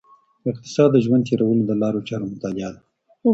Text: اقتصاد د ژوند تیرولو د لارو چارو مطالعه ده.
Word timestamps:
اقتصاد 0.51 0.89
د 0.93 0.97
ژوند 1.05 1.25
تیرولو 1.27 1.63
د 1.67 1.71
لارو 1.81 2.05
چارو 2.07 2.31
مطالعه 2.33 2.69
ده. 2.75 2.79